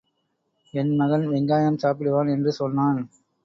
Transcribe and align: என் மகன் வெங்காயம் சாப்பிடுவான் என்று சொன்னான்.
என் 0.73 0.95
மகன் 0.95 1.27
வெங்காயம் 1.29 1.79
சாப்பிடுவான் 1.83 2.31
என்று 2.31 2.51
சொன்னான். 2.51 3.01